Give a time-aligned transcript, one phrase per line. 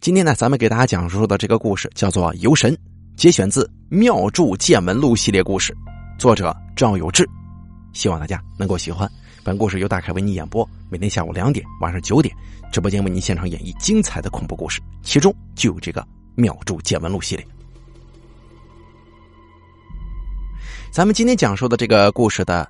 [0.00, 2.74] 今天呢，咱们给大家讲述的这个故事叫做《游神》，
[3.16, 5.76] 节选自《妙著见闻录》系列故事，
[6.18, 7.28] 作者赵有志。
[7.92, 9.06] 希望大家能够喜欢。
[9.44, 12.34] 本故事由大凯为你演播，每天下午两点、晚上九点，
[12.72, 16.00] 直播间为您现场演绎精彩的恐怖故事，其中就有这个
[16.34, 17.46] 《妙著见闻录》系列。
[20.90, 22.66] 咱们今天讲述的这个故事的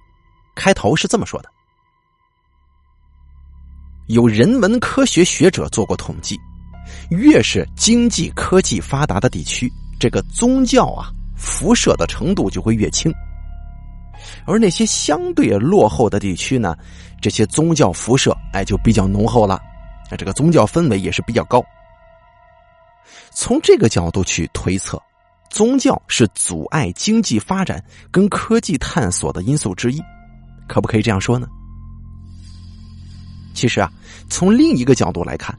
[0.56, 1.48] 开头是这么说的：
[4.08, 6.36] 有人文科学学者做过统计。
[7.10, 13.12] 越是经济科技发达的地区，这个宗教啊辐射的程度就会越轻；
[14.46, 16.76] 而那些相对落后的地区呢，
[17.20, 19.60] 这些宗教辐射哎就比较浓厚了，
[20.10, 21.64] 那这个宗教氛围也是比较高。
[23.32, 25.00] 从这个角度去推测，
[25.50, 30.00] 宗教是阻碍经济发展跟科技探索的因素之一，
[30.68, 31.48] 可不可以这样说呢？
[33.52, 33.90] 其实啊，
[34.28, 35.58] 从另一个角度来看。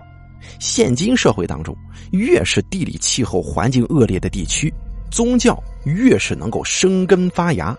[0.59, 1.75] 现今社会当中，
[2.11, 4.73] 越是地理气候环境恶劣的地区，
[5.11, 7.75] 宗教越是能够生根发芽。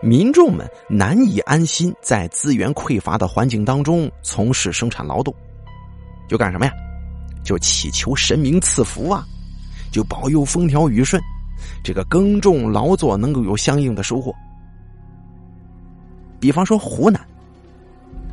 [0.00, 5.32] 民众们难以安心在资源匮乏的环境当中从事生产劳动，
[6.28, 6.72] 就干什么呀？
[7.44, 9.24] 就祈求神明赐福啊，
[9.92, 11.22] 就保佑风调雨顺，
[11.84, 14.34] 这个耕种劳作能够有相应的收获。
[16.40, 17.20] 比方说湖南。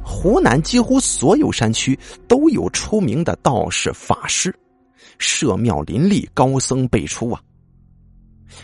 [0.08, 4.56] 湖南几乎所有山区都有出名的道士法师，
[5.18, 7.42] 社庙林立，高僧辈出啊。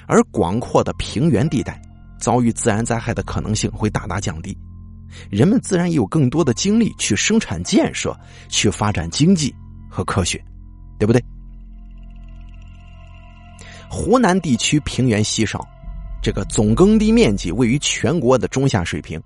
[0.06, 1.82] 而广阔的平原地带，
[2.20, 4.56] 遭遇自然灾害的可能性会大大降低，
[5.32, 8.16] 人们自然也有更多的精力去生产建设，
[8.48, 9.54] 去发展经济
[9.90, 10.42] 和科学，
[11.00, 11.22] 对不对？
[13.90, 15.68] 湖南地区平原稀少，
[16.22, 19.22] 这个总耕地面积位于全国的中下水平。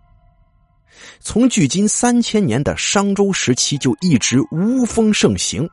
[1.19, 5.69] 从距今三千年的商周时期就一直巫风盛行，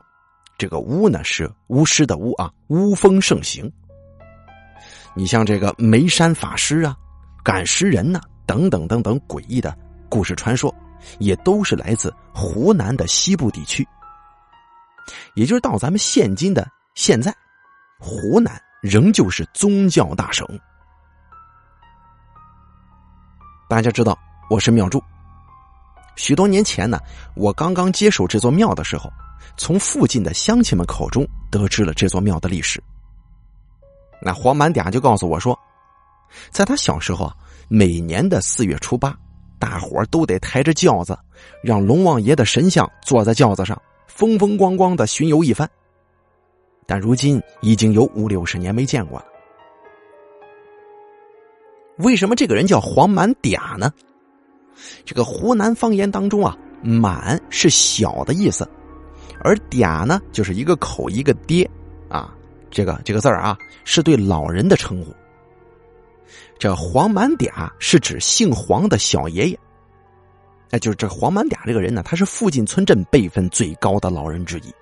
[0.57, 3.71] 这个巫呢是巫师的巫啊，巫风盛行。
[5.15, 6.95] 你像这个眉山法师啊、
[7.43, 9.77] 赶尸人呐等等等等诡异的
[10.09, 10.73] 故事传说，
[11.19, 13.87] 也都是来自湖南的西部地区。
[15.35, 17.33] 也就是到咱们现今的现在，
[17.99, 20.47] 湖南仍旧是宗教大省。
[23.69, 24.17] 大家知道
[24.49, 25.01] 我是妙祝。
[26.15, 26.99] 许多年前呢，
[27.35, 29.11] 我刚刚接手这座庙的时候，
[29.57, 32.81] 从附近的乡亲们口中得知了这座庙的历史。
[34.21, 35.57] 那黄满嗲就告诉我说，
[36.49, 37.35] 在他小时候啊，
[37.67, 39.17] 每年的四月初八，
[39.59, 41.17] 大伙都得抬着轿子，
[41.61, 45.69] 让龙王爷的神像坐在轿子上，风风光光的巡游一番。
[46.85, 49.25] 但如今已经有五六十年没见过了。
[51.97, 53.91] 为什么这个人叫黄满嗲呢？
[55.05, 58.67] 这个湖南方言当中啊，“满”是小的意思，
[59.39, 61.69] 而“嗲”呢，就是一个口一个爹
[62.09, 62.33] 啊。
[62.69, 65.13] 这个这个字儿啊，是对老人的称呼。
[66.57, 69.59] 这黄满嗲是指姓黄的小爷爷。
[70.71, 74.73] 哎，就是这黄满嗲这个人呢，他是附近村镇辈分最高的老人之一。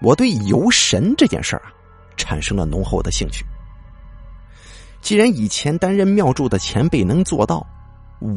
[0.00, 1.72] 我对游神这件事儿啊，
[2.16, 3.44] 产生了浓厚的兴趣。
[5.00, 7.64] 既然以前担任庙祝的前辈能做到，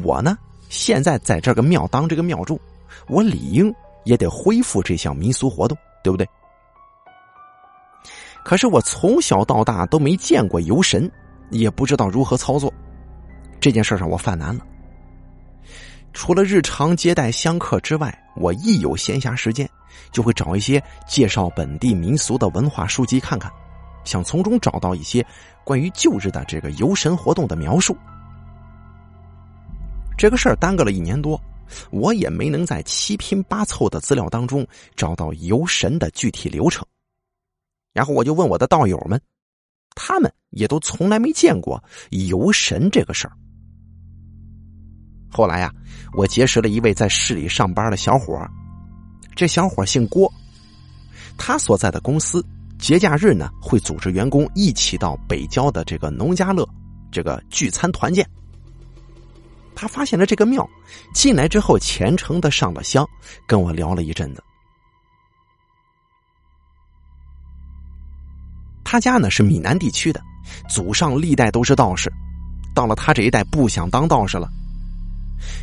[0.04, 0.38] 我呢
[0.68, 2.60] 现在在这个庙当这个庙祝，
[3.08, 6.28] 我理应也得恢复这项民俗活动，对不对？
[8.44, 11.10] 可是我从小到大都没见过游神，
[11.50, 12.72] 也不知道如何操作，
[13.60, 14.64] 这件事上我犯难了。
[16.12, 19.68] 除了日常接待香客之外，我一有闲暇时间，
[20.10, 23.50] 就会找一些介绍本地民俗的文化书籍看看。
[24.04, 25.24] 想从中找到一些
[25.64, 27.96] 关于旧日的这个游神活动的描述，
[30.16, 31.40] 这个事儿耽搁了一年多，
[31.90, 34.66] 我也没能在七拼八凑的资料当中
[34.96, 36.86] 找到游神的具体流程。
[37.92, 39.20] 然后我就问我的道友们，
[39.94, 43.32] 他们也都从来没见过游神这个事儿。
[45.30, 45.72] 后来呀，
[46.12, 48.40] 我结识了一位在市里上班的小伙
[49.36, 50.32] 这小伙姓郭，
[51.38, 52.44] 他所在的公司。
[52.80, 56.66] 节假日呢，会组织员工一起到北郊的这个农家乐，
[57.12, 58.28] 这个聚餐团建。
[59.76, 60.68] 他发现了这个庙，
[61.14, 63.06] 进来之后虔诚的上了香，
[63.46, 64.42] 跟我聊了一阵子。
[68.82, 70.20] 他家呢是闽南地区的，
[70.68, 72.10] 祖上历代都是道士，
[72.74, 74.48] 到了他这一代不想当道士了。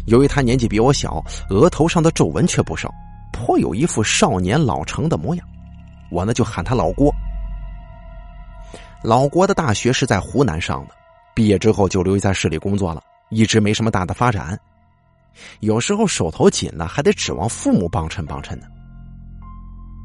[0.05, 2.93] 由于他年纪比我小，额头上的皱纹却不少，
[3.33, 5.47] 颇有一副少年老成的模样。
[6.09, 7.13] 我呢就喊他老郭。
[9.03, 10.93] 老郭的大学是在湖南上的，
[11.35, 14.59] 毕业之后就留在市里工作了，一直没什么大的发展。
[15.59, 18.65] 有时候手头紧了，还得指望父母帮衬帮衬呢。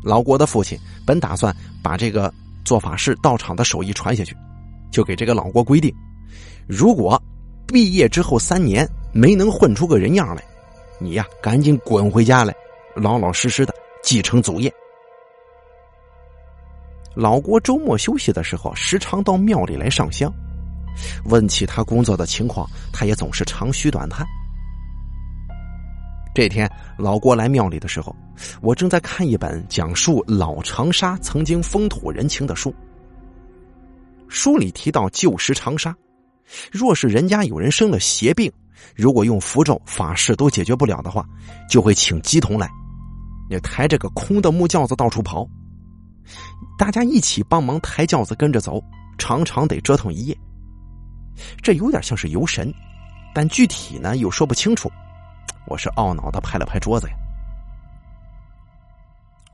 [0.05, 2.33] 老郭的父亲本打算把这个
[2.65, 4.37] 做法事道场的手艺传下去，
[4.91, 5.95] 就给这个老郭规定：
[6.69, 7.21] 如果
[7.67, 10.43] 毕业之后三年没能混出个人样来，
[10.99, 12.55] 你呀赶紧滚回家来，
[12.95, 14.71] 老老实实的继承祖业。
[17.15, 20.33] 老郭周末休息的时候，时常到庙里来上香。
[21.25, 24.27] 问起他工作的情况，他也总是长吁短叹。
[26.35, 28.15] 这天，老郭来庙里的时候，
[28.63, 32.75] 我正在看一本讲述老长沙曾经风土人情的书。
[34.29, 35.95] 书里提到旧时长沙，
[36.71, 38.51] 若是人家有人生了邪病，
[38.97, 41.23] 如果用符咒法事都解决不了的话，
[41.69, 42.71] 就会请乩童来，
[43.51, 45.47] 也抬着个空的木轿子到处跑，
[46.79, 48.83] 大家一起帮忙抬轿子跟着走，
[49.19, 50.37] 常常得折腾一夜。
[51.63, 52.73] 这有点像是游神，
[53.35, 54.91] 但具体呢又说不清楚。
[55.67, 57.15] 我是懊恼的拍了拍桌子呀。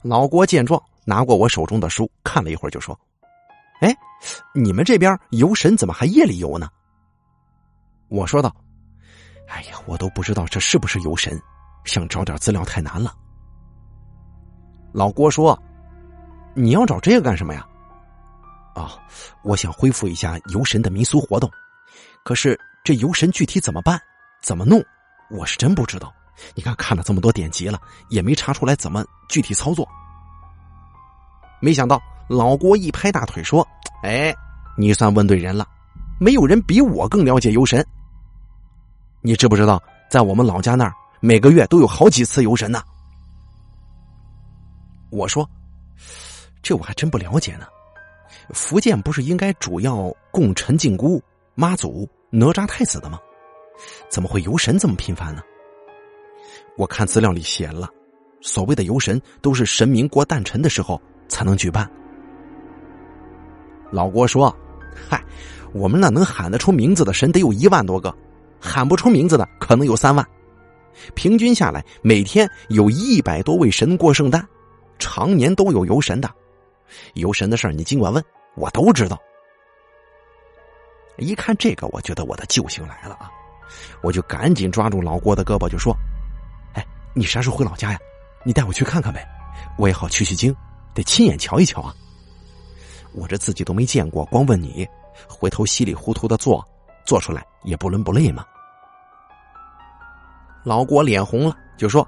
[0.02, 2.98] 老郭见状，拿过我手中的书看了一会儿，就说
[3.80, 3.94] ：“哎，
[4.54, 6.68] 你们这边游神怎么还夜里游呢？”
[8.08, 8.54] 我说道
[9.48, 11.38] ：“哎呀，我都不知道这是不是游神，
[11.84, 13.14] 想找点资料太难了。”
[14.94, 15.60] 老郭说
[16.58, 17.66] ：“你要找这个干什么呀？”
[18.74, 18.98] 啊，
[19.42, 21.50] 我想恢复一下游神的民俗活动，
[22.24, 24.00] 可是这游神具体怎么办，
[24.40, 24.82] 怎么弄？
[25.30, 26.12] 我是真不知道，
[26.54, 29.88] 你看看了这么多典籍了，也没查出来怎么具体操作。
[31.60, 33.66] 没想到老郭一拍大腿说
[34.04, 34.32] ：“哎，
[34.76, 35.66] 你算问对人了，
[36.20, 37.84] 没有人比我更了解游神。
[39.22, 42.80] 你知不知道，在我们老家那儿，每个月都有好几次游神呢？”
[45.10, 45.50] 我说
[46.62, 47.66] ：“这我还真不了解呢。
[48.50, 51.22] 福建不是应该主要供陈靖姑、
[51.54, 53.18] 妈祖、哪吒太子的吗？”
[54.10, 55.42] 怎么会游神这么频繁呢？
[56.76, 57.88] 我看资料里写了，
[58.40, 61.88] 所谓的游神都是神明过诞辰的时候才能举办。
[63.92, 64.54] 老郭说
[65.08, 65.22] ：“嗨，
[65.72, 68.12] 我们那能喊得出名字的神得有一万多个，
[68.60, 70.26] 喊不出名字的可能有三万，
[71.14, 74.44] 平均下来每天有一百多位神过圣诞，
[74.98, 76.28] 常年都有游神的。
[77.14, 78.24] 游神的事儿你尽管问，
[78.54, 79.18] 我都知道。”
[81.18, 83.28] 一看这个，我觉得我的救星来了啊！
[84.02, 85.92] 我就赶紧抓住老郭的胳膊，就说
[86.74, 87.98] ：“哎，你啥时候回老家呀？
[88.44, 89.26] 你带我去看看呗，
[89.76, 90.54] 我也好取取经，
[90.94, 91.92] 得亲眼瞧一瞧啊。
[93.12, 94.86] 我这自己都没见过，光问你，
[95.28, 96.64] 回头稀里糊涂的做，
[97.04, 98.46] 做出来也不伦不类嘛。”
[100.62, 102.06] 老郭脸红了，就说：“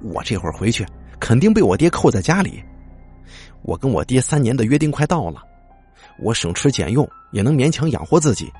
[0.00, 0.86] 我这会儿回去，
[1.18, 2.62] 肯定被我爹扣在家里。
[3.66, 5.42] 我跟我爹三年的约定快到了，
[6.20, 8.50] 我省吃俭用也能勉强养活自己。”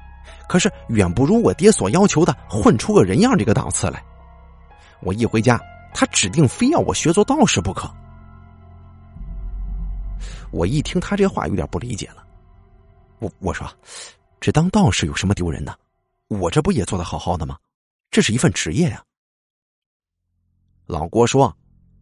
[0.49, 4.03] 可是远不如我爹所要求的混出个人样这个档次来。
[5.01, 5.61] 我一回家，
[5.95, 7.89] 他指定非要我学做道士不可。
[10.51, 12.25] 我一听他这话，有点不理解了。
[13.19, 13.69] 我我说，
[14.41, 15.77] 这当道士有什么丢人的？
[16.29, 17.57] 我这不也做的好好的吗？
[18.11, 19.03] 这是一份职业呀。
[20.87, 21.57] 老郭说：“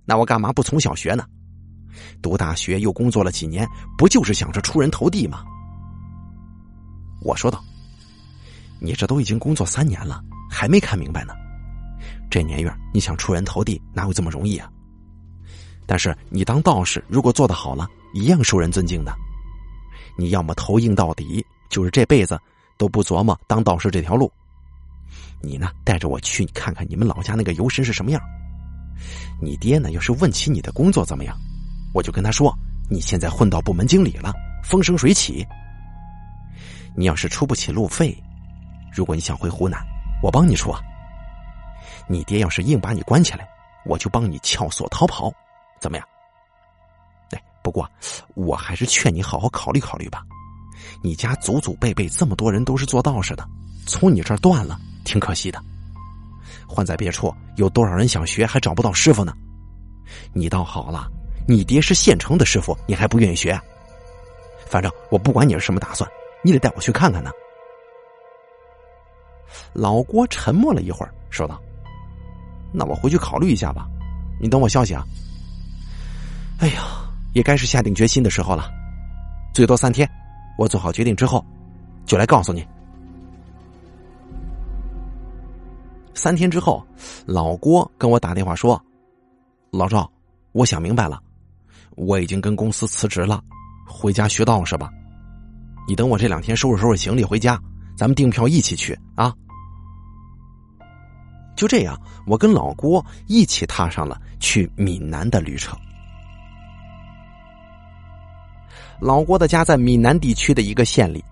[0.05, 1.27] 那我干嘛不从小学呢？
[2.23, 5.45] 读大学又工作了几年，不就是想着出人头地吗？”
[7.23, 7.63] 我说道。
[8.81, 11.33] 你这都已经工作三年了，还没看明白呢。
[12.31, 14.71] 这年月，你想出人头地，哪有这么容易啊？
[15.87, 19.15] 但是你当道士，如果做得好了，一样受人尊敬的。
[20.19, 22.39] 你要么投硬到底，就是这辈子
[22.77, 24.31] 都不琢磨当道士这条路。
[25.41, 28.21] 你呢，带着我去看看你们老家那个游神是什么样。
[29.41, 31.35] 你爹呢，要是问起你的工作怎么样，
[31.95, 32.53] 我就跟他说，
[32.91, 34.35] 你现在混到部门经理了，
[34.65, 35.47] 风生水起。
[36.97, 38.15] 你要是出不起路费。
[38.93, 39.81] 如果你想回湖南，
[40.23, 40.81] 我帮你出啊。
[42.09, 43.49] 你爹要是硬把你关起来，
[43.87, 45.33] 我就帮你撬锁逃跑，
[45.81, 46.07] 怎么样？
[47.31, 47.89] 哎，不过
[48.35, 50.23] 我还是劝你好好考虑考虑吧。
[51.01, 53.47] 你家祖祖辈辈这么多人都是做道士的，
[53.87, 55.63] 从你这儿断了，挺可惜的。
[56.69, 59.33] 换在别处，有多少人想学还找不到师傅呢？
[60.33, 61.11] 你倒好了，
[61.47, 63.59] 你爹是现成的师傅，你还不愿意学？
[64.67, 66.11] 反正我不管你是什么打算，
[66.43, 67.31] 你得带我去看看呢。
[69.73, 71.61] 老郭沉默了一会儿，说道
[72.73, 73.87] ：“那我回去考虑一下吧，
[74.41, 75.05] 你等我消息啊。”
[76.61, 78.71] 哎呀，也该是下定决心的时候了，
[79.53, 80.09] 最多三天，
[80.57, 81.45] 我做好决定之后，
[82.07, 82.67] 就来告诉你。
[86.15, 86.85] 三天之后，
[87.27, 88.81] 老郭跟我打电话说
[89.71, 90.11] ：“老赵，
[90.53, 91.21] 我想明白了，
[91.97, 93.43] 我已经跟公司辞职了，
[93.87, 94.91] 回家学道士吧。
[95.87, 97.61] 你等我这两天收拾收拾行李回家，
[97.97, 99.35] 咱们订票一起去啊。”
[101.57, 101.97] 就这样，
[102.27, 105.79] 我跟老郭一起踏上了去闽南的旅程。
[109.01, 111.23] 老郭的家在闽南地区的一个县里，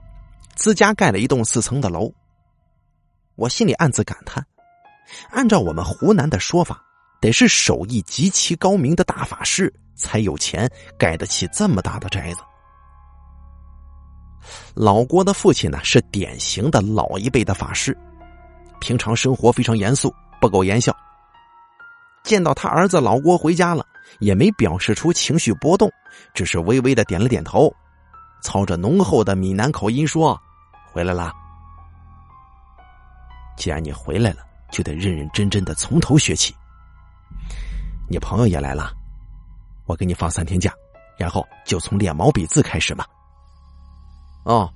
[0.54, 2.12] 自家盖了一栋四层的楼。
[3.34, 4.46] 我心里暗自感叹：
[5.30, 6.80] 按照我们湖南的说法，
[7.20, 10.68] 得是手艺极其高明的大法师才有钱
[10.98, 12.40] 盖得起这么大的宅子。
[14.74, 17.96] 老郭的父亲呢，是典型的老一辈的法师，
[18.80, 20.94] 平常生活非常严肃，不苟言笑。
[22.24, 23.86] 见到他儿子老郭回家了，
[24.18, 25.90] 也没表示出情绪波动，
[26.34, 27.72] 只是微微的点了点头，
[28.42, 30.38] 操着浓厚的闽南口音说
[30.92, 31.32] ：“回来了。
[33.56, 34.38] 既然你回来了，
[34.72, 36.54] 就得认认真真的从头学起。
[38.08, 38.92] 你朋友也来了，
[39.86, 40.72] 我给你放三天假，
[41.18, 43.06] 然后就从练毛笔字开始吧。”
[44.44, 44.68] 哦，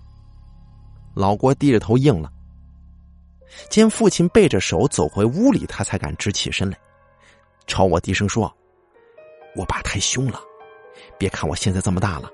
[1.15, 2.31] 老郭低着头应了。
[3.71, 6.77] 见父亲背着手走回屋里，他才敢直起身来。
[7.67, 8.53] 朝我低声说
[9.57, 10.41] ：“我爸太凶了，
[11.17, 12.31] 别看我现在这么大了，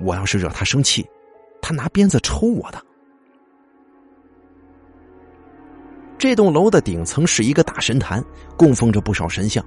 [0.00, 1.08] 我要是惹他生气，
[1.62, 2.84] 他拿鞭子抽我的。”
[6.18, 8.24] 这栋楼的顶层是一个大神坛，
[8.56, 9.64] 供奉着不少神像。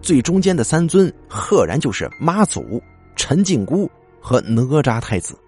[0.00, 2.82] 最中间的三尊，赫然就是妈祖、
[3.16, 3.90] 陈靖姑
[4.20, 5.38] 和哪吒太子。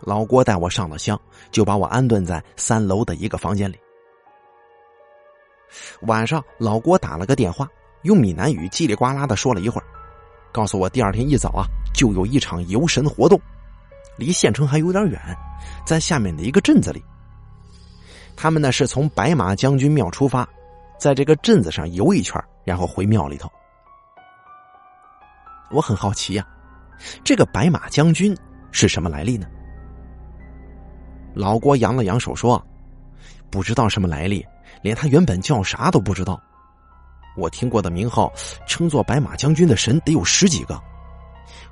[0.00, 3.76] 老郭带我上了香，就把我安顿在三楼的一个房间里。
[6.02, 7.68] 晚上，老郭打了个电话，
[8.02, 9.84] 用闽南语叽里呱啦的说了一会儿，
[10.52, 13.38] 告诉我第二天一早啊，就有一场游神活动，
[14.16, 15.20] 离县城还有点远，
[15.84, 17.04] 在下面的一个镇子里。
[18.36, 20.48] 他们呢是从白马将军庙出发，
[20.98, 23.50] 在这个镇子上游一圈，然后回庙里头。
[25.70, 26.46] 我很好奇呀，
[27.22, 28.36] 这个白马将军
[28.72, 29.46] 是什么来历呢？
[31.34, 32.64] 老郭扬了扬手说
[33.50, 34.44] ：“不知道什么来历。”
[34.80, 36.40] 连他原本叫啥都不知道，
[37.36, 38.32] 我听过的名号
[38.66, 40.80] 称作白马将军的神得有十几个，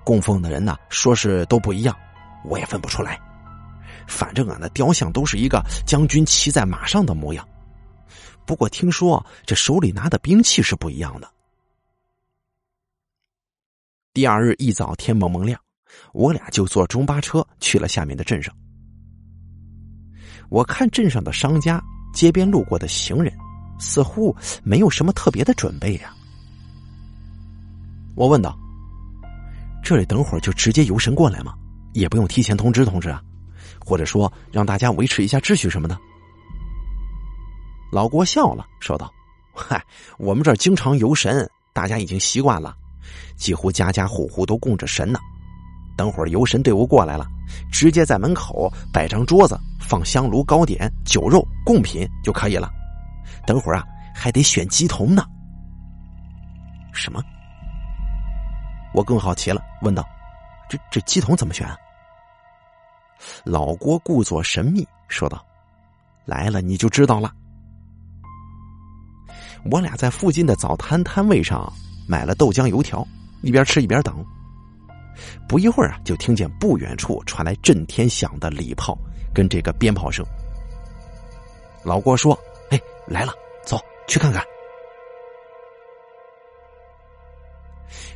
[0.03, 1.95] 供奉的人呢说是都不一样，
[2.45, 3.21] 我也分不出来。
[4.09, 7.47] 反正啊，那雕像都是一个将军骑在马上的模样，
[8.47, 11.31] 不过听说这手里拿的兵器是不一样的。
[14.15, 15.61] 第二日一早天蒙蒙亮，
[16.15, 18.55] 我俩就坐中巴车去了下面的镇上。
[20.49, 21.83] 我看镇上的商家。
[22.15, 23.31] 街边路过的行人，
[23.79, 26.17] 似乎没有什么特别的准备呀。
[28.15, 28.59] 我问道
[29.85, 31.53] ：“这里等会儿就直接游神过来吗？
[31.93, 33.23] 也不用提前通知通知啊？
[33.85, 35.99] 或者说让大家维持一下秩序什么的？”
[37.93, 39.13] 老郭笑了，说道
[39.55, 39.83] ：“嗨，
[40.19, 42.77] 我们这儿经常游神，大家已经习惯了，
[43.37, 45.19] 几乎家家户户都供着神呢。
[45.97, 47.27] 等会儿游神队伍过来了，
[47.73, 52.69] 直接在门口摆张桌子。”放香炉、糕点、酒肉、贡品就可以了。
[53.47, 55.25] 等会儿啊，还得选鸡童呢。
[56.93, 57.23] 什么？
[58.93, 60.05] 我更好奇了，问道
[60.69, 61.69] ：“这这鸡童怎么选？”
[63.45, 65.47] 老郭故作神秘说道
[66.27, 67.33] ：“来了你就知道了。”
[69.71, 71.73] 我俩在附近的早餐摊位上
[72.07, 73.07] 买了豆浆油条，
[73.43, 74.25] 一边吃一边等。
[75.49, 78.97] 不一会儿啊，就听见不远处传来震天响的礼炮。
[79.35, 80.25] 跟这个鞭炮声，
[81.85, 82.35] 老郭说
[82.73, 83.35] ：“哎，来了，
[83.67, 84.43] 走去看看。”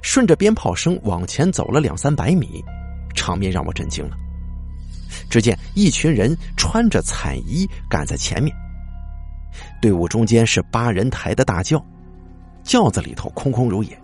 [0.00, 2.64] 顺着鞭炮声往前走了两三百米，
[3.14, 4.16] 场面让我震惊了。
[5.28, 8.56] 只见一群人穿着彩衣赶在前面，
[9.80, 11.84] 队伍中间是八人抬的大轿，
[12.62, 13.98] 轿子里头空空如也。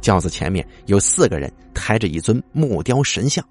[0.00, 3.44] 轿子前面有四个人抬着一尊木雕神像。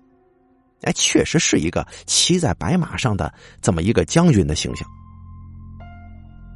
[0.83, 3.31] 哎，确实是一个骑在白马上的
[3.61, 4.87] 这么一个将军的形象。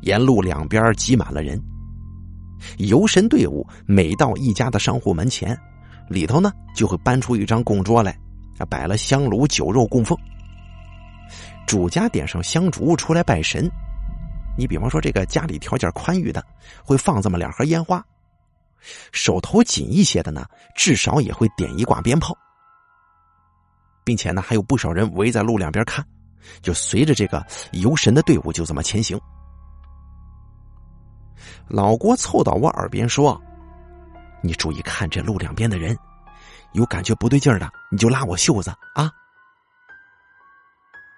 [0.01, 1.61] 沿路两边挤满了人，
[2.77, 5.57] 游神队伍每到一家的商户门前，
[6.09, 8.17] 里头呢就会搬出一张供桌来，
[8.69, 10.17] 摆了香炉、酒肉供奉。
[11.67, 13.69] 主家点上香烛出来拜神，
[14.57, 16.45] 你比方说这个家里条件宽裕的，
[16.83, 17.99] 会放这么两盒烟花；
[19.11, 20.45] 手头紧一些的呢，
[20.75, 22.37] 至少也会点一挂鞭炮。
[24.03, 26.05] 并且呢，还有不少人围在路两边看，
[26.61, 29.19] 就随着这个游神的队伍就这么前行。
[31.67, 33.41] 老郭凑到我耳边说
[34.41, 35.97] ：“你注意看这路两边的人，
[36.73, 39.11] 有感觉不对劲的，你就拉我袖子啊。”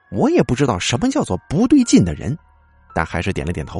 [0.09, 2.37] 我也不知道什么叫做不对劲的人，
[2.97, 3.79] 但还是点了点头。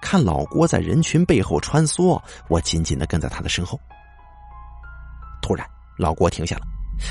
[0.00, 3.76] 看老郭在人群背后穿梭，我紧紧的跟在他的身后。
[5.40, 5.68] 突然，
[5.98, 6.62] 老郭停下了。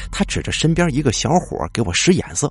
[0.09, 2.49] 他指着身边一个小伙给我使眼色。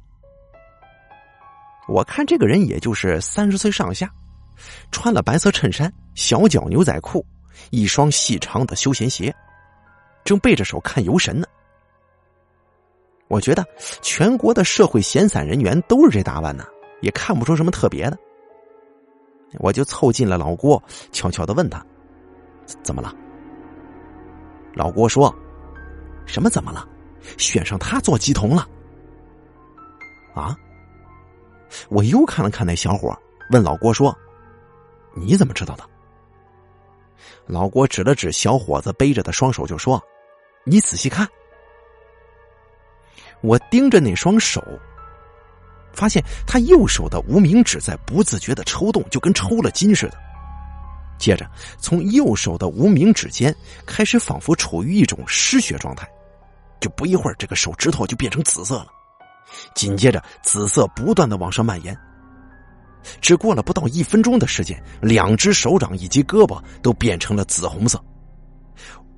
[1.88, 4.12] 我看这个人也就是三十岁上下，
[4.92, 7.24] 穿了白色衬衫、小脚牛仔裤，
[7.70, 9.34] 一双细长的休闲鞋，
[10.22, 11.46] 正背着手看游神呢。
[13.28, 13.64] 我觉得
[14.02, 16.66] 全国的社会闲散人员都是这打扮呢，
[17.00, 18.18] 也看不出什么特别的。
[19.58, 21.84] 我就凑近了老郭，悄悄的问他
[22.82, 23.14] ：“怎么了？”
[24.74, 25.34] 老郭说
[26.24, 26.88] ：“什么怎么了？
[27.36, 28.68] 选上他做鸡童了？”
[30.34, 30.56] 啊！
[31.88, 33.16] 我又看了看那小伙，
[33.50, 34.16] 问老郭说
[35.14, 35.84] ：“你怎么知道的？”
[37.46, 40.00] 老郭指了指小伙子背着的双手，就说
[40.62, 41.26] ：“你仔细看。”
[43.42, 44.62] 我盯着那双手。
[45.92, 50.18] 发现他右手的无名指在不自觉的抽动，就跟抽了筋似的。
[51.18, 51.46] 接着，
[51.78, 53.54] 从右手的无名指间
[53.84, 56.08] 开始，仿佛处于一种失血状态。
[56.80, 58.86] 就不一会儿，这个手指头就变成紫色了。
[59.74, 61.94] 紧接着，紫色不断的往上蔓延。
[63.20, 68.02] 只过了不到一分钟的时间，两只手掌以及胳膊都变成了紫红色。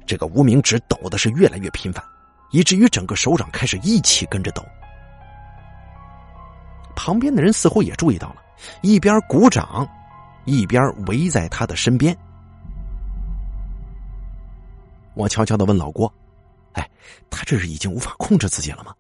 [0.05, 2.03] 这个无名指抖的是越来越频繁，
[2.51, 4.65] 以至于整个手掌开始一起跟着抖。
[6.95, 8.43] 旁边的人似乎也注意到了，
[8.83, 9.89] 一边鼓掌，
[10.45, 12.17] 一边围在他的身边。
[15.15, 16.13] 我悄悄的问老郭
[16.73, 16.91] ：“哎，
[17.29, 18.95] 他这是已经无法控制自己了吗？”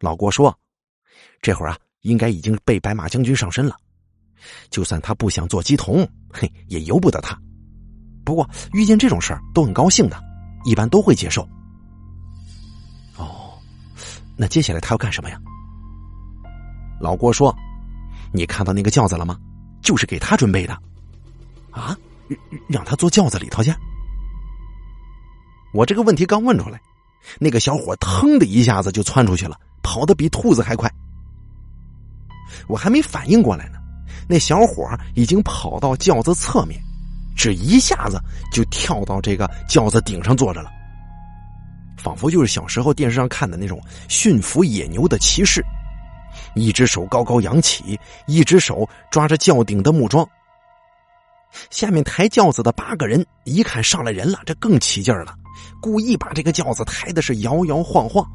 [0.00, 0.56] 老郭说
[1.40, 3.76] ：“这会儿啊，应该已经被白马将军上身了。
[4.68, 7.38] 就算他不想做鸡童，嘿，也由不得他。
[8.24, 10.22] 不过遇见这种事儿都很高兴的，
[10.64, 11.48] 一般都会接受。”
[13.16, 13.58] 哦，
[14.36, 15.40] 那接下来他要干什么呀？
[17.00, 17.54] 老郭说
[18.32, 19.38] ：“你看到那个轿子了吗？
[19.82, 20.76] 就是给他准备的，
[21.70, 21.96] 啊，
[22.68, 23.72] 让他坐轿子里头去。”
[25.72, 26.80] 我这个问题刚问出来，
[27.38, 30.90] 那个小伙腾的一下子就窜出去了，跑得比兔子还快。
[32.66, 33.78] 我还没反应过来呢，
[34.26, 36.80] 那小伙已经跑到轿子侧面，
[37.36, 38.18] 只一下子
[38.50, 40.70] 就跳到这个轿子顶上坐着了，
[41.98, 43.78] 仿佛就是小时候电视上看的那种
[44.08, 45.62] 驯服野牛的骑士。
[46.56, 50.26] 一只手高高扬起，一只手抓着轿顶的木桩。
[51.70, 55.34] 下面抬轿子的八个人一看上来人了，这更起劲儿了，
[55.82, 58.26] 故意把这个轿子抬的是摇摇晃晃，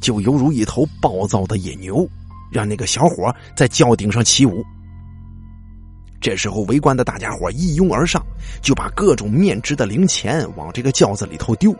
[0.00, 2.08] 就犹如一头暴躁的野牛，
[2.50, 4.64] 让那个小伙在轿顶上起舞。
[6.18, 8.24] 这时候，围观的大家伙一拥而上，
[8.62, 11.74] 就把各种面值的零钱往这个轿子里头丢。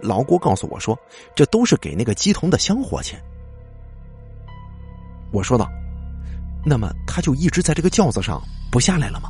[0.00, 0.96] 老郭告诉我说，
[1.34, 3.18] 这都是给那个鸡童的香火钱。
[5.34, 5.68] 我说道
[6.64, 9.28] ：“那么他就一直在这个轿子上不下来了吗？”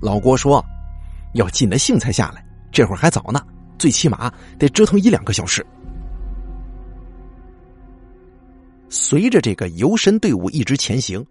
[0.00, 0.64] 老郭说
[1.34, 3.44] ：“要尽了兴才下来，这会儿还早呢，
[3.78, 5.62] 最起码得折腾一两个小时。”
[8.88, 11.22] 随着这个游神队伍一直前行，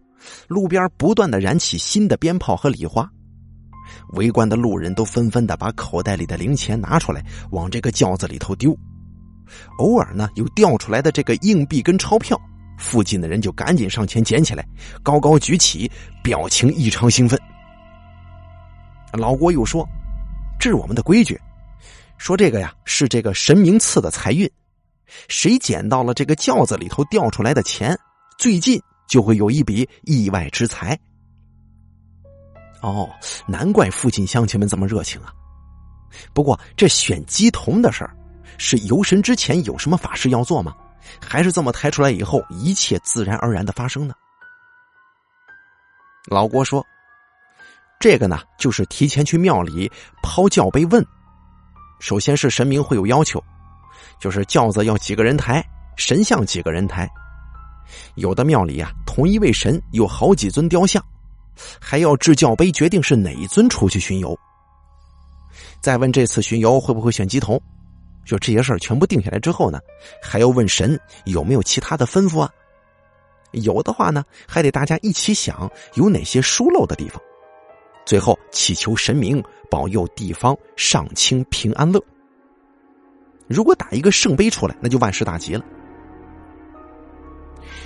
[0.47, 3.09] 路边不断的燃起新的鞭炮和礼花，
[4.13, 8.77] 围观的路人都纷纷的把口袋里的零钱拿出来往这个轿子里头丢，
[9.79, 12.39] 偶尔呢有掉出来的这个硬币跟钞票。
[12.83, 14.67] 附近的人就赶紧上前捡起来，
[15.01, 15.89] 高高举起，
[16.21, 17.39] 表情异常兴奋。
[19.13, 19.87] 老郭又说
[20.59, 21.39] ：“这是我们的规矩，
[22.17, 24.49] 说这个呀是这个神明赐的财运，
[25.29, 27.97] 谁捡到了这个轿子里头掉出来的钱，
[28.37, 30.99] 最近就会有一笔意外之财。”
[32.81, 33.09] 哦，
[33.47, 35.31] 难怪附近乡亲们这么热情啊！
[36.33, 38.13] 不过这选鸡童的事儿，
[38.57, 40.75] 是游神之前有什么法事要做吗？
[41.19, 44.13] 还是这么抬出来以后，一切自然而然的发生呢？
[46.27, 46.85] 老郭说
[47.99, 51.05] ：“这个呢，就是提前去庙里抛轿杯问。
[51.99, 53.43] 首先是神明会有要求，
[54.19, 55.61] 就是轿子要几个人抬，
[55.97, 57.09] 神像几个人抬。
[58.15, 61.03] 有的庙里啊，同一位神有好几尊雕像，
[61.79, 64.37] 还要掷轿杯决定是哪一尊出去巡游。
[65.81, 67.61] 再问这次巡游会不会选鸡头？”
[68.25, 69.79] 就这些事儿全部定下来之后呢，
[70.21, 72.49] 还要问神有没有其他的吩咐啊？
[73.51, 77.21] 有的话呢，还得大家一起想有哪些疏漏的地方，
[78.05, 82.01] 最后祈求神明保佑地方上清平安乐。
[83.47, 85.63] 如果打一个圣杯出来，那就万事大吉了。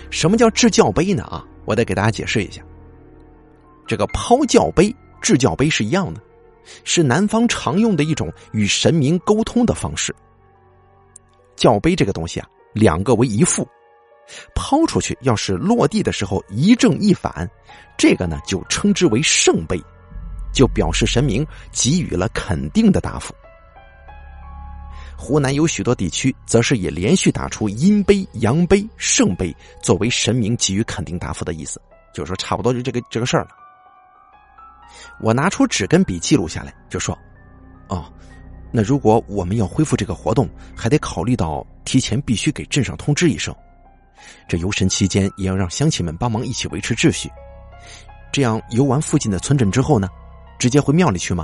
[0.10, 1.24] 什么叫制教杯呢？
[1.24, 2.62] 啊，我得给大家解释一下。
[3.86, 6.22] 这个抛教杯、制教杯是一样的，
[6.84, 10.16] 是南方常用的一种与神明沟通的方式。
[11.58, 13.68] 教杯这个东西啊，两个为一副，
[14.56, 17.50] 抛出去要是落地的时候一正一反，
[17.98, 19.78] 这个呢就称之为圣杯，
[20.54, 23.34] 就表示神明给予了肯定的答复。
[25.18, 31.82] 湖南有许多地区则是以连续打出阴杯、阳杯、圣杯作为神明给予肯定答复的意思，
[32.14, 33.50] 就是说差不多就这个这个事儿了。
[35.20, 37.18] 我拿出纸跟笔记录下来，就说
[37.90, 38.06] ：“哦，
[38.78, 43.52] 那如果我们要恢复这个活动，还得考虑到提前必须给镇上通知一声。
[44.48, 47.28] 这游神期间也要让乡亲们帮忙一起维持秩序。
[48.32, 50.08] 这样游完附近的村镇之后呢，
[50.60, 51.44] 直接回庙里去吗？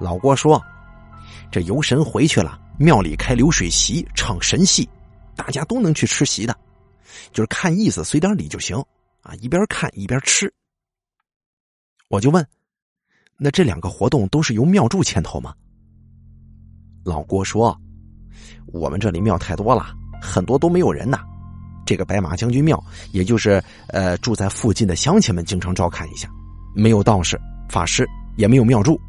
[0.00, 0.58] 老郭说
[1.52, 4.88] ：“这游神回去了，庙里开流水席，唱神戏，
[5.36, 6.56] 大家都能去吃席的，
[7.34, 8.82] 就是看意思，随点礼就行
[9.20, 10.50] 啊，一边看一边吃。”
[12.08, 12.42] 我就问
[13.42, 15.54] ：“那这两个活动都是由庙祝牵头吗？”
[17.02, 17.74] 老郭说
[18.72, 19.86] ：“我们这里庙太多了，
[20.20, 21.18] 很多都没有人呐。
[21.86, 22.80] 这个白马将军庙，
[23.12, 26.28] 也就是呃住在附近的乡亲们经常照看一下，
[26.76, 29.00] 没有道士、法师，也没有庙祝。”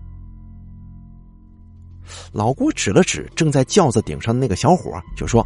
[2.31, 5.45] 老郭指了指正在轿子顶上的那个小伙，就说：“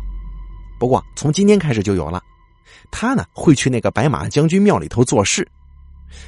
[0.80, 2.22] 不过从今天开始就有了，
[2.92, 5.48] 他呢会去那个白马将军庙里头做事。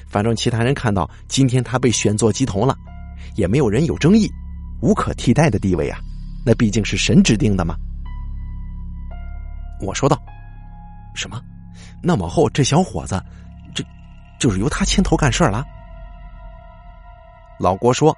[0.07, 2.77] 反正其他人看到今天他被选做鸡童了，
[3.35, 4.29] 也没有人有争议，
[4.81, 5.99] 无可替代的地位啊！
[6.45, 7.75] 那毕竟是神指定的嘛。”
[9.81, 10.21] 我说道
[11.15, 11.41] ：“什么？
[12.01, 13.21] 那么后这小伙子，
[13.73, 13.83] 这
[14.39, 15.65] 就是由他牵头干事了？”
[17.59, 18.15] 老郭说：“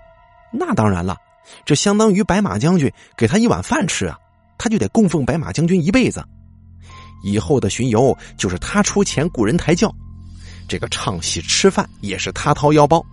[0.52, 1.18] 那当然了。”
[1.66, 4.16] 这相当于白马将军给他一碗饭吃啊，
[4.58, 6.24] 他就得供奉白马将军一辈子。
[7.24, 9.92] 以后的巡游就是他出钱雇人抬轿，
[10.70, 13.04] 这个唱戏吃饭也是他掏腰包。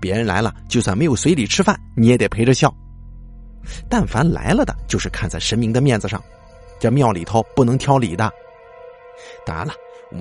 [0.00, 2.74] 别人来了，就算没有随礼吃饭，你也得陪着笑。
[3.88, 6.20] 但凡来了的，就是看在神明的面子上，
[6.80, 8.28] 这庙里头不能挑理的。
[9.46, 9.72] 当然了，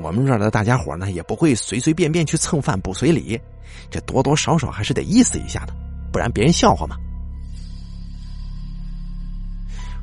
[0.03, 3.39] 我们这儿的大家伙呢，也不会随随便便去蹭饭不随礼，
[3.89, 5.73] 这多多少少还是得意思一下的，
[6.11, 6.95] 不然别人笑话嘛。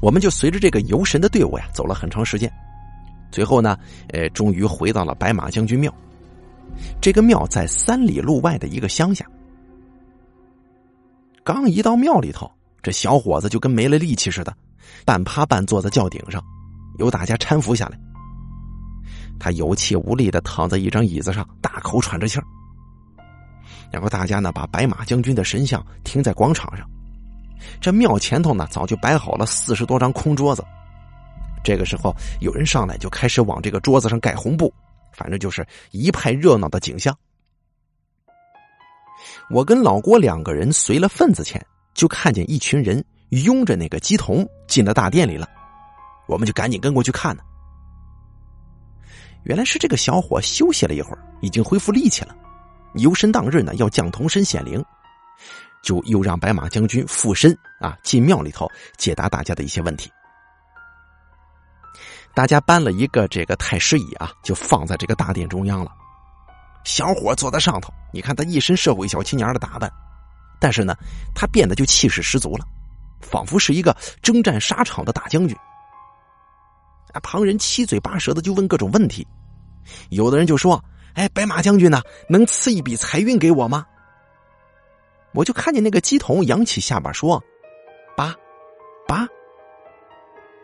[0.01, 2.51] 我们就随着这个游神的队伍呀走了很长时间，
[3.31, 5.95] 最后呢，呃，终于回到了白马将军庙。
[7.01, 9.25] 这个庙在三里路外的一个乡下。
[11.45, 12.51] 刚一到庙里头，
[12.83, 14.55] 这小伙子就跟没了力气似的，
[15.05, 16.43] 半趴半坐在轿顶上，
[16.99, 17.99] 由大家搀扶下来。
[19.39, 22.45] 他有气无力的躺在一张椅子上，大口喘着气儿。
[23.91, 26.87] 然后大家呢，把白马将军的神像停在广场上。
[27.81, 30.63] 这庙前头呢，早就摆好了四十多张空桌子。
[31.65, 34.73] 这个时候，有人上来就开始往这个桌子上盖红布，
[35.19, 37.17] 反正就是一派热闹的景象。
[39.51, 41.61] 我跟老郭两个人随了份子钱，
[41.93, 45.49] 就看见一群人拥着那个鸡童进了大殿里了。
[46.29, 47.43] 我们就赶紧跟过去看呢。
[49.43, 52.37] 原来是这个小伙休息了一会儿，已经恢复力气了。
[52.95, 54.85] 游神当日呢，要降童身显灵。
[55.83, 60.11] 就又让白马将军附身啊，进庙里头解答大家的一些问题。
[62.39, 65.91] 大家搬了一个这个太师椅啊，就放在这个大殿中央了。
[66.85, 69.93] 小伙坐在上头，你看他一身社会小青年的打扮，
[70.61, 70.95] 但是呢，
[71.35, 72.65] 他变得就气势十足了，
[73.21, 75.57] 仿佛是一个征战沙场的大将军。
[77.13, 79.27] 啊，旁人七嘴八舌的就问各种问题，
[80.11, 80.81] 有的人就说
[81.19, 83.85] ：“哎，白马将军呢，能赐一笔财运给我吗？”
[85.35, 87.43] 我就看见那个鸡童扬起下巴说
[88.17, 88.33] ：“八，
[89.09, 89.27] 八。”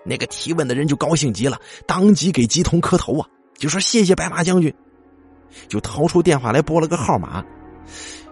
[0.05, 4.73] 那个提问的人就高兴极了，当即给鸡童磕头啊，就说：“谢谢白马将军。”
[5.69, 7.45] 就掏出电话来拨了个号码，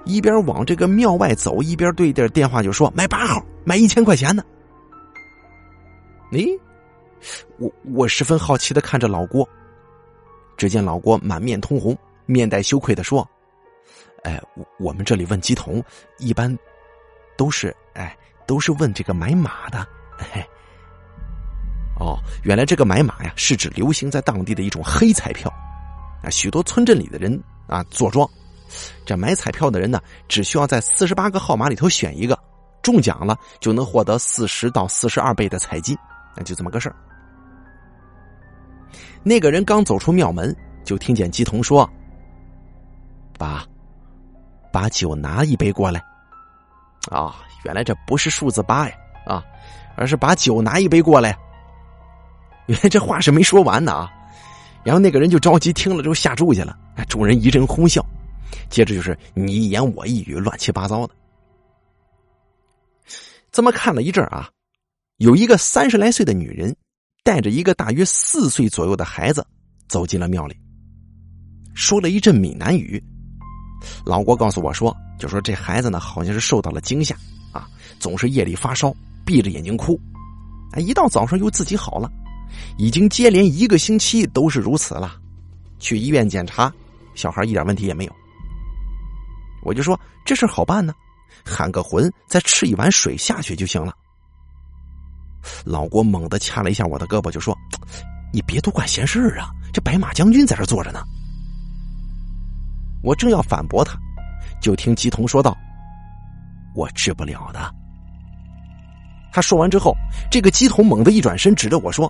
[0.05, 4.45] 一边往这个庙外走，一边对着电话就说：“买八号，买一千块钱的。”
[6.33, 6.59] 咦，
[7.59, 9.49] 我我十分好奇的看着老郭，
[10.57, 13.29] 只见老郭满面通红，面带羞愧的说。
[14.25, 14.41] 哎，
[14.79, 15.83] 我们这里问鸡童，
[16.19, 16.57] 一般
[17.37, 19.87] 都是哎，都是问这个买马的。
[20.17, 20.45] 嘿，
[22.03, 25.49] 哦，原来这个买马呀，是指流行在当地的一种黑彩票。
[26.21, 28.29] 啊，许多村镇里的人啊，坐庄，
[29.07, 32.37] 这买彩票的人呢，只需要在四十八个号码里头选一个，
[32.83, 35.97] 中奖了就能获得四十到四十二倍的彩金。
[36.35, 36.97] 那就这么个事儿。
[39.23, 41.89] 那个人刚走出庙门，就听见鸡童说
[43.39, 43.65] ：“爸。”
[44.73, 46.03] 把酒拿一杯过来，
[47.11, 48.95] 啊，原来这不是数字八呀，
[49.27, 49.45] 啊，
[49.97, 51.39] 而是把酒拿一杯过来。
[52.73, 54.11] 原来这话是没说完呢啊，
[54.83, 58.03] 然后那个人就着急听了之后下注去了，哎，众人一阵哄笑，
[58.71, 61.13] 接着就是你一言我一语，乱七八糟的。
[63.51, 64.49] 这么看了一阵啊，
[65.19, 66.75] 有一个三十来岁的女人，
[67.23, 69.47] 带着一个大约四岁左右的孩子
[69.87, 70.57] 走进了庙里，
[71.75, 73.05] 说了一阵闽南语。
[74.07, 77.15] 老郭告诉我说：“就说这孩子呢，好像是受到了惊吓，
[77.53, 78.95] 啊，总是夜里发烧，
[79.27, 80.01] 闭着眼睛哭，
[80.73, 82.11] 啊，一到早上又自己好了，
[82.77, 85.17] 已经接连一个星期都是如此了。
[85.79, 86.73] 去医院检查，
[87.15, 88.13] 小孩一点问题也没有。
[89.63, 90.95] 我就说这事好办呢，
[91.45, 93.95] 喊个魂，再吃一碗水下去就行了。
[95.65, 97.57] 老郭猛地掐了一下我的胳膊，就说
[98.33, 101.03] ：“你别多管闲事啊，这白马将军在这坐着呢。”
[103.03, 103.99] 我正要反驳他，
[104.61, 105.57] 就听吉童说道
[106.77, 107.75] ：“我治不了的。”
[109.35, 109.93] 他说完之后，
[110.31, 112.09] 这个鸡童猛地一转身，指着我说：“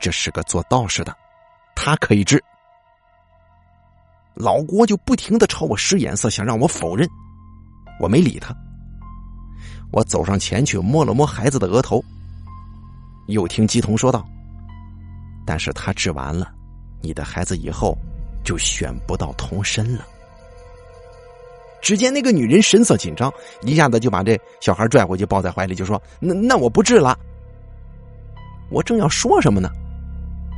[0.00, 1.14] 这是个做道士的，
[1.76, 2.42] 他可以治。”
[4.34, 7.06] 老郭就不停的朝我使眼色，想让我否认。
[8.00, 8.56] 我没理他。
[9.92, 12.02] 我走上前去摸了摸孩子的额头，
[13.26, 14.26] 又听鸡童说道
[15.44, 16.50] ：“但是他治完了，
[17.02, 17.94] 你的孩子以后
[18.42, 20.06] 就选不到童身了。”
[21.82, 23.32] 只见那个女人神色紧张，
[23.62, 27.18] 一下子就把这小孩拽回去抱在怀里，就说：“那那我不治了。”
[28.70, 29.68] 我正要说什么呢，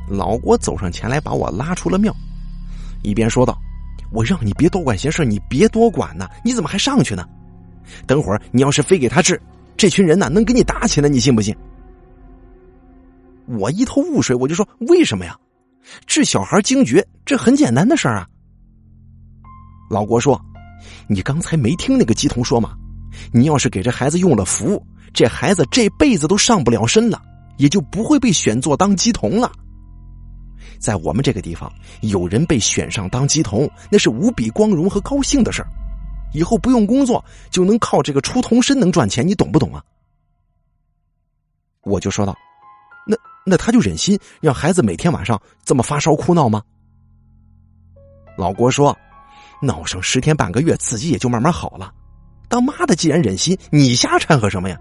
[0.08, 2.14] 老郭走上前来把我拉出了庙，
[3.02, 3.56] 一边说道
[4.12, 7.26] ：“我让你别多管闲事，你别多管呢，你怎么还上去呢？”
[8.06, 9.40] 等会儿你要是非给他治，
[9.76, 11.54] 这群人呢能跟你打起来，你信不信？
[13.46, 15.36] 我一头雾水，我就说为什么呀？
[16.06, 18.28] 治小孩惊厥，这很简单的事儿啊。
[19.90, 20.40] 老郭说
[21.08, 22.74] ：“你刚才没听那个鸡童说吗？
[23.32, 27.20] 你要是给这孩子用了符，这孩子这辈子都上不了身了，
[27.58, 29.52] 也就不会被选做当鸡童了。
[30.78, 35.68] 在我们这个地方，有人被选上当鸡童，那是无比光荣和高兴的事儿。”
[36.34, 39.84] 以后不用工作就能靠这个出童身能赚钱，你懂不懂啊？
[41.82, 42.34] 我就说道
[43.06, 46.62] ：“那那他就忍心让孩子每天晚上这么发烧哭闹吗？”
[48.38, 48.96] 老郭说
[49.60, 51.92] ：“闹上十天半个月，自己也就慢慢好了。
[52.48, 54.78] 当妈的既然忍心，你瞎掺和什么呀？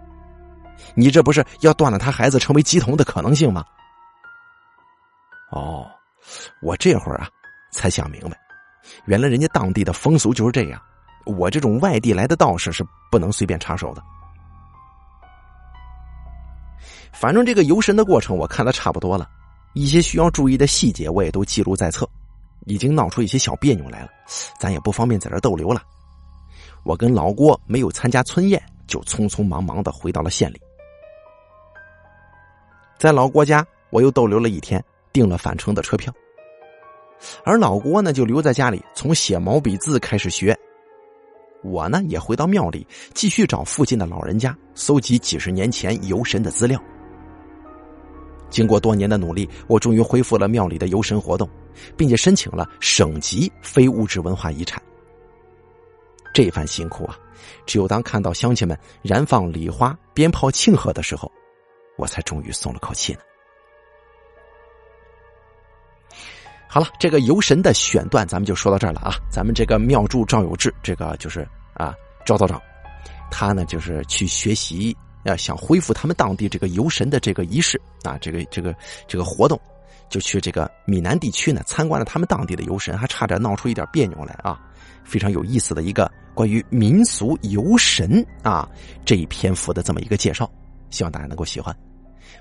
[0.96, 3.65] 你这不是要断了他孩子成为鸡童的可能性吗？”
[5.52, 5.86] 哦，
[6.62, 7.30] 我这会儿啊
[7.72, 8.38] 才想明白，
[9.06, 10.82] 原来人家当地的风俗就是这样。
[11.26, 14.02] 我这种外地来的道士是不能随便插手的。
[17.12, 19.30] 反正这个游神的过程我看的差不多了，
[19.74, 22.10] 一些需要注意的细节我也都记录在册。
[22.68, 24.10] 已经闹出一些小别扭来了，
[24.60, 25.82] 咱也不方便在这逗留了。
[26.84, 30.62] 我跟老郭没有参加村宴，就匆匆忙忙的回到了县里。
[33.00, 36.13] 在老郭家，我又逗留了一天，订了返程的车票。
[37.43, 40.58] 而老郭呢，就留在家里，从写毛笔字开始学。
[41.63, 46.82] 我呢也回到庙里，继续找附近的老人家搜集几十年前游神的资料。
[48.50, 51.47] 经过多年的努力，我终于恢复了庙里的游神活动，
[51.95, 54.82] 并且申请了省级非物质文化遗产。
[56.34, 57.15] 这番辛苦啊，
[57.65, 61.32] 只有当看到乡亲们燃放礼花、鞭炮庆贺的时候，
[61.97, 63.19] 我才终于松了口气呢。
[66.74, 69.12] 好了，这个游神的选段咱们就说到这儿了啊。
[69.30, 71.94] 咱们这个庙祝赵有志，这个就是啊
[72.26, 72.62] 赵道长，
[73.30, 78.74] 他呢就是去学习，啊想恢复他们当地这个游神的这个仪式啊，这个这个
[79.06, 79.60] 这个活动，
[80.10, 84.58] 就去这个闽南地区呢参观了他们当地的游神，还差点闹出一点别扭来啊。
[85.04, 88.66] 非常有意思的一个关于民俗游神啊
[89.04, 90.50] 这一篇幅的这么一个介绍，
[90.90, 91.76] 希望大家能够喜欢。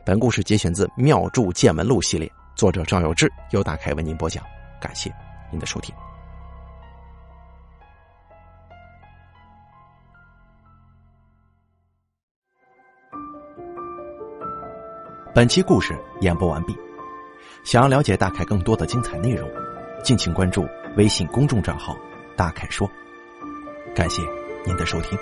[0.07, 2.31] 本故事节选自《庙祝见闻录》系列。
[2.55, 4.45] 作者赵有志由大开为您播讲，
[4.81, 5.11] 感谢
[5.51, 5.95] 您的收听。
[15.35, 16.77] 本期故事演播完毕。
[17.65, 19.49] 想要了解大凯更多的精彩内容，
[20.03, 21.97] 敬请关注微信公众账号
[22.37, 22.91] “大凯说”。
[23.95, 24.23] 感谢
[24.67, 25.19] 您的收听。